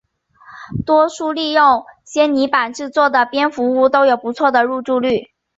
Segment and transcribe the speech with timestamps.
[0.83, 5.29] 多数利用纤泥板制作的蝙蝠屋都有不错的入住率。